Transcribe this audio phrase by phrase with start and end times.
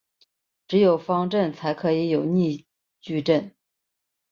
[0.67, 2.65] 只有方阵才可能有逆
[3.01, 3.53] 矩阵。